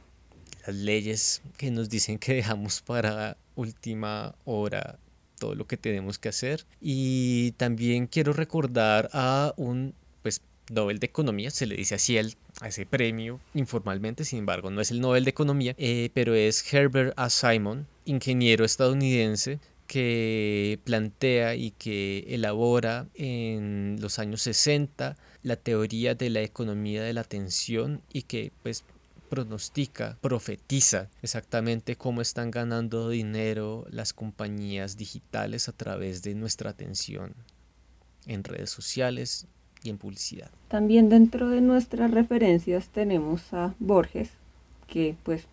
[0.65, 4.97] las leyes que nos dicen que dejamos para última hora
[5.37, 6.65] todo lo que tenemos que hacer.
[6.79, 12.67] Y también quiero recordar a un pues Nobel de Economía, se le dice así a
[12.67, 17.13] ese premio informalmente, sin embargo no es el Nobel de Economía, eh, pero es Herbert
[17.17, 17.29] A.
[17.29, 26.29] Simon, ingeniero estadounidense que plantea y que elabora en los años 60 la teoría de
[26.29, 28.85] la economía de la atención y que pues
[29.31, 37.33] pronostica, profetiza exactamente cómo están ganando dinero las compañías digitales a través de nuestra atención
[38.25, 39.47] en redes sociales
[39.83, 40.49] y en publicidad.
[40.67, 44.31] También dentro de nuestras referencias tenemos a Borges,
[44.87, 45.47] que pues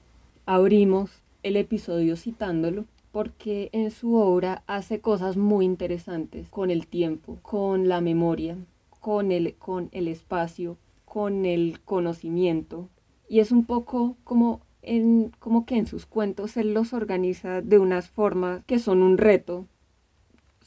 [0.46, 1.10] abrimos
[1.42, 7.88] el episodio citándolo porque en su obra hace cosas muy interesantes con el tiempo, con
[7.88, 8.56] la memoria,
[9.00, 12.88] con el, con el espacio, con el conocimiento.
[13.28, 17.78] Y es un poco como, en, como que en sus cuentos él los organiza de
[17.78, 19.66] unas formas que son un reto,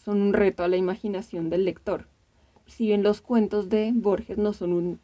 [0.04, 2.11] son un reto a la imaginación del lector
[2.72, 5.00] si bien los cuentos de Borges no son un,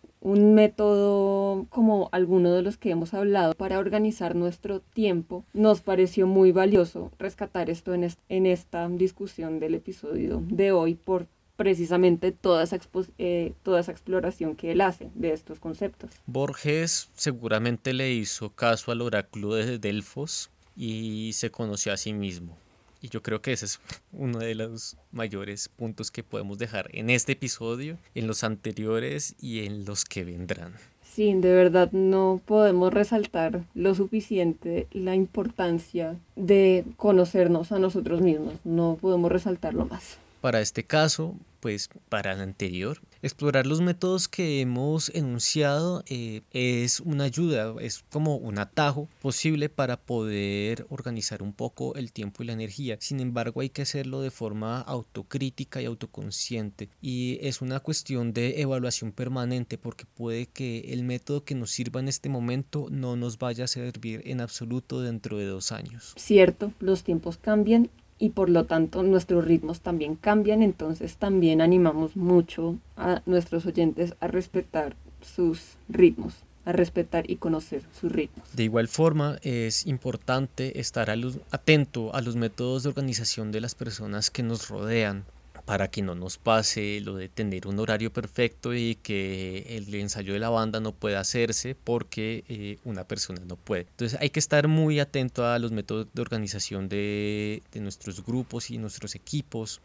[0.55, 6.51] método como alguno de los que hemos hablado para organizar nuestro tiempo, nos pareció muy
[6.51, 12.79] valioso rescatar esto en, en esta discusión del episodio de hoy por precisamente toda esa,
[13.17, 16.11] eh, toda esa exploración que él hace de estos conceptos.
[16.25, 22.57] Borges seguramente le hizo caso al oráculo de Delfos y se conoció a sí mismo.
[23.01, 23.79] Y yo creo que ese es
[24.11, 29.65] uno de los mayores puntos que podemos dejar en este episodio, en los anteriores y
[29.65, 30.73] en los que vendrán.
[31.03, 38.53] Sí, de verdad no podemos resaltar lo suficiente la importancia de conocernos a nosotros mismos,
[38.63, 40.19] no podemos resaltarlo más.
[40.47, 47.01] Para este caso, pues para el anterior, explorar los métodos que hemos enunciado eh, es
[47.01, 52.45] una ayuda, es como un atajo posible para poder organizar un poco el tiempo y
[52.45, 52.95] la energía.
[53.01, 56.87] Sin embargo, hay que hacerlo de forma autocrítica y autoconsciente.
[57.01, 61.99] Y es una cuestión de evaluación permanente porque puede que el método que nos sirva
[61.99, 66.13] en este momento no nos vaya a servir en absoluto dentro de dos años.
[66.15, 67.89] Cierto, los tiempos cambian
[68.19, 74.15] y por lo tanto nuestros ritmos también cambian, entonces también animamos mucho a nuestros oyentes
[74.19, 76.33] a respetar sus ritmos
[76.67, 78.45] a respetar y conocer sus ritmos.
[78.53, 81.09] De igual forma, es importante estar
[81.49, 85.23] atento a los métodos de organización de las personas que nos rodean,
[85.67, 90.31] para que no nos pase lo de tener un horario perfecto y que el ensayo
[90.31, 93.81] de la banda no pueda hacerse porque eh, una persona no puede.
[93.81, 98.71] Entonces hay que estar muy atento a los métodos de organización de, de nuestros grupos
[98.71, 99.81] y nuestros equipos.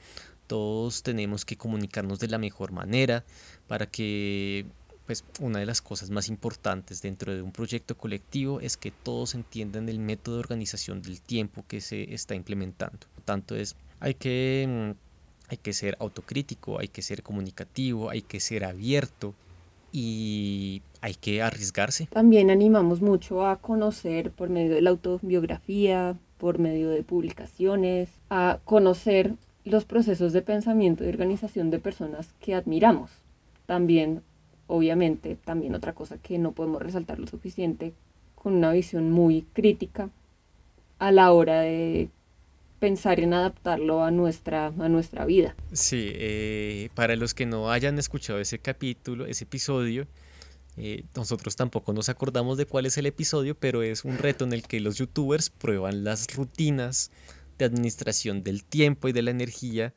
[0.47, 3.25] Todos tenemos que comunicarnos de la mejor manera
[3.67, 4.67] para que
[5.05, 9.35] pues una de las cosas más importantes dentro de un proyecto colectivo es que todos
[9.35, 13.09] entiendan el método de organización del tiempo que se está implementando.
[13.17, 15.12] Por tanto, es, hay que mm,
[15.53, 19.35] hay que ser autocrítico, hay que ser comunicativo, hay que ser abierto
[19.93, 22.07] y hay que arriesgarse.
[22.07, 28.61] También animamos mucho a conocer por medio de la autobiografía, por medio de publicaciones, a
[28.65, 29.35] conocer
[29.67, 33.11] los procesos de pensamiento y organización de personas que admiramos.
[33.67, 34.23] También,
[34.69, 37.93] obviamente, también otra cosa que no podemos resaltar lo suficiente,
[38.37, 40.09] con una visión muy crítica
[40.99, 42.09] a la hora de
[42.83, 45.55] pensar en adaptarlo a nuestra, a nuestra vida.
[45.73, 50.09] Sí, eh, para los que no hayan escuchado ese capítulo, ese episodio,
[50.77, 54.53] eh, nosotros tampoco nos acordamos de cuál es el episodio, pero es un reto en
[54.53, 57.13] el que los youtubers prueban las rutinas
[57.57, 59.95] de administración del tiempo y de la energía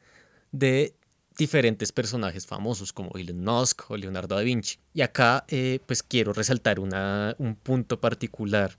[0.51, 0.93] de
[1.39, 4.77] diferentes personajes famosos como Elon Musk o Leonardo da Vinci.
[4.93, 8.77] Y acá eh, pues quiero resaltar una, un punto particular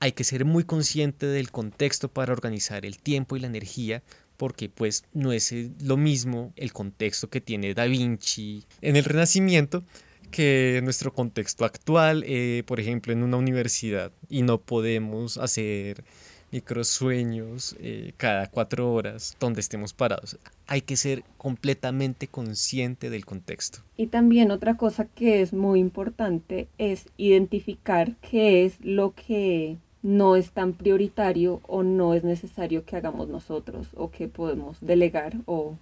[0.00, 4.02] hay que ser muy consciente del contexto para organizar el tiempo y la energía
[4.36, 9.84] porque pues no es lo mismo el contexto que tiene Da Vinci en el Renacimiento
[10.30, 16.04] que nuestro contexto actual, eh, por ejemplo, en una universidad y no podemos hacer
[16.52, 20.38] microsueños eh, cada cuatro horas donde estemos parados.
[20.66, 23.80] Hay que ser completamente consciente del contexto.
[23.96, 29.76] Y también otra cosa que es muy importante es identificar qué es lo que
[30.06, 35.34] no es tan prioritario o no es necesario que hagamos nosotros o que podemos delegar
[35.46, 35.74] o,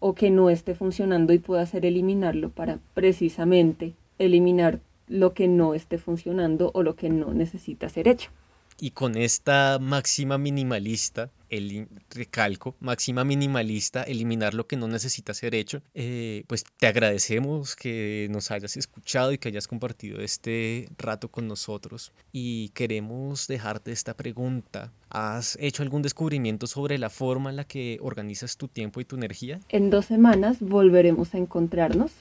[0.00, 5.74] o que no esté funcionando y pueda hacer eliminarlo para precisamente eliminar lo que no
[5.74, 8.32] esté funcionando o lo que no necesita ser hecho.
[8.80, 15.54] Y con esta máxima minimalista, el recalco, máxima minimalista, eliminar lo que no necesita ser
[15.54, 21.28] hecho, eh, pues te agradecemos que nos hayas escuchado y que hayas compartido este rato
[21.28, 22.12] con nosotros.
[22.32, 24.92] Y queremos dejarte esta pregunta.
[25.10, 29.16] ¿Has hecho algún descubrimiento sobre la forma en la que organizas tu tiempo y tu
[29.16, 29.60] energía?
[29.68, 32.12] En dos semanas volveremos a encontrarnos.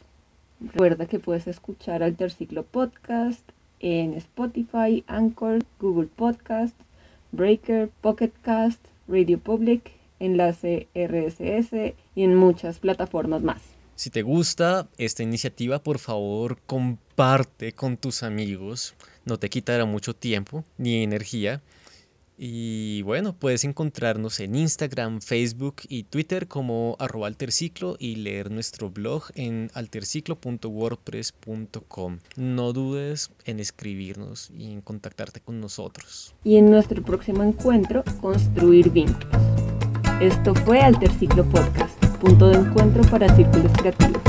[0.59, 3.49] Recuerda que puedes escuchar Alterciclo Podcast
[3.79, 6.75] en Spotify, Anchor, Google Podcast,
[7.31, 13.61] Breaker, Pocket Cast, Radio Public, enlace RSS y en muchas plataformas más.
[13.95, 18.95] Si te gusta esta iniciativa, por favor comparte con tus amigos.
[19.25, 21.61] No te quitará mucho tiempo ni energía.
[22.41, 28.89] Y bueno, puedes encontrarnos en Instagram, Facebook y Twitter como arroba alterciclo y leer nuestro
[28.89, 32.19] blog en alterciclo.wordpress.com.
[32.37, 36.33] No dudes en escribirnos y en contactarte con nosotros.
[36.45, 39.27] Y en nuestro próximo encuentro, construir vínculos.
[40.21, 44.28] Esto fue Alterciclo Podcast, punto de encuentro para círculos creativos.